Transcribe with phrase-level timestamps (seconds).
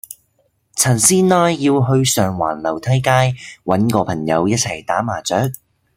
[0.77, 5.51] 陳師奶要去上環樓梯街搵個朋友一齊打麻雀